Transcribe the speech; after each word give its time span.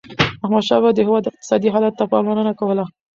احمدشاه 0.43 0.81
بابا 0.81 0.91
د 0.95 0.99
هیواد 1.05 1.23
اقتصادي 1.29 1.69
حالت 1.73 1.93
ته 1.99 2.03
پاملرنه 2.11 2.53
کوله. 2.59 2.83